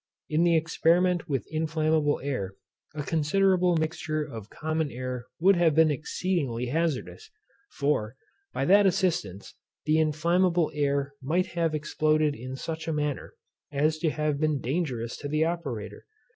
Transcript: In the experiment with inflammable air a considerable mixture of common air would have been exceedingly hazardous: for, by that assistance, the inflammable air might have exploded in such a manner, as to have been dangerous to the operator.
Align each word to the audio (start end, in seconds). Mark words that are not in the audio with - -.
In 0.31 0.41
the 0.43 0.57
experiment 0.57 1.29
with 1.29 1.45
inflammable 1.51 2.19
air 2.23 2.55
a 2.95 3.03
considerable 3.03 3.77
mixture 3.77 4.23
of 4.23 4.49
common 4.49 4.89
air 4.89 5.27
would 5.39 5.55
have 5.57 5.75
been 5.75 5.91
exceedingly 5.91 6.65
hazardous: 6.69 7.29
for, 7.77 8.15
by 8.51 8.65
that 8.65 8.87
assistance, 8.87 9.53
the 9.85 9.99
inflammable 9.99 10.71
air 10.73 11.13
might 11.21 11.45
have 11.53 11.75
exploded 11.75 12.33
in 12.33 12.55
such 12.55 12.87
a 12.87 12.93
manner, 12.93 13.35
as 13.71 13.99
to 13.99 14.09
have 14.09 14.39
been 14.39 14.59
dangerous 14.59 15.15
to 15.17 15.27
the 15.27 15.45
operator. 15.45 16.07